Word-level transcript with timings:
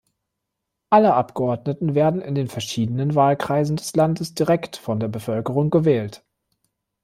Alle 0.89 1.13
Abgeordneten 1.13 1.93
werden 1.93 2.21
in 2.23 2.33
den 2.33 2.47
verschiedenen 2.47 3.13
Wahlkreisen 3.13 3.75
des 3.75 3.95
Landes 3.95 4.33
direkt 4.33 4.75
von 4.75 4.99
der 4.99 5.09
Bevölkerung 5.09 5.69
gewählt. 5.69 6.25